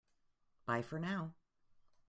Bye 0.65 0.81
for 0.81 0.97
now! 0.97 1.35